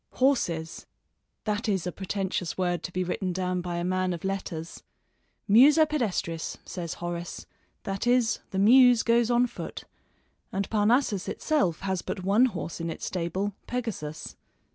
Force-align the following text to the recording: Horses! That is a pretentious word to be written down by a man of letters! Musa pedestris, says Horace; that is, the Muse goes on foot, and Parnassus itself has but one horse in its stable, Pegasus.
Horses! 0.13 0.87
That 1.43 1.69
is 1.69 1.85
a 1.85 1.91
pretentious 1.91 2.57
word 2.57 2.81
to 2.81 2.91
be 2.91 3.03
written 3.03 3.33
down 3.33 3.61
by 3.61 3.75
a 3.75 3.83
man 3.83 4.13
of 4.13 4.23
letters! 4.23 4.81
Musa 5.47 5.85
pedestris, 5.85 6.57
says 6.65 6.95
Horace; 6.95 7.45
that 7.83 8.07
is, 8.07 8.39
the 8.49 8.57
Muse 8.57 9.03
goes 9.03 9.29
on 9.29 9.45
foot, 9.45 9.83
and 10.51 10.67
Parnassus 10.71 11.27
itself 11.27 11.81
has 11.81 12.01
but 12.01 12.23
one 12.23 12.45
horse 12.45 12.81
in 12.81 12.89
its 12.89 13.05
stable, 13.05 13.53
Pegasus. 13.67 14.35